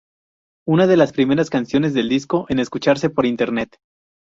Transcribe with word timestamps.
Una 0.67 0.87
de 0.87 0.97
las 0.97 1.11
primeras 1.13 1.51
canciones 1.51 1.93
del 1.93 2.09
disco 2.09 2.47
en 2.49 2.57
escucharse 2.57 3.11
por 3.11 3.27
internet. 3.27 3.77